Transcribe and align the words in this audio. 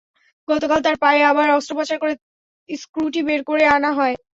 গতকাল 0.47 0.79
তাঁর 0.83 0.97
পায়ে 1.03 1.21
আবার 1.31 1.47
অস্ত্রোপচার 1.51 1.97
করে 1.99 2.13
স্ক্রুটি 2.69 3.21
বের 3.27 3.41
করে 3.49 3.63
আনা 3.75 3.91
হয়। 3.97 4.15